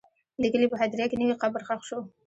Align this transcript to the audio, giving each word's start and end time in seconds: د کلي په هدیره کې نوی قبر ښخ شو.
د 0.41 0.43
کلي 0.53 0.67
په 0.69 0.77
هدیره 0.81 1.05
کې 1.09 1.15
نوی 1.21 1.35
قبر 1.43 1.61
ښخ 1.67 1.81
شو. 1.87 1.99